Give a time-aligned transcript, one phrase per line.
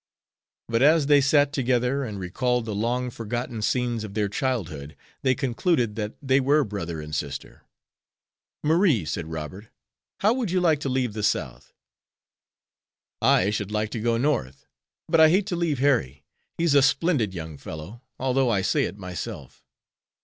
[0.67, 5.35] But as they sat together, and recalled the long forgotten scenes of their childhood, they
[5.35, 7.61] concluded that they were brother and sister.
[8.63, 9.67] "Marie," said Robert,
[10.21, 11.71] "how would you like to leave the South?"
[13.21, 14.65] "I should like to go North,
[15.07, 16.23] but I hate to leave Harry.
[16.57, 19.63] He's a splendid young fellow, although I say it myself.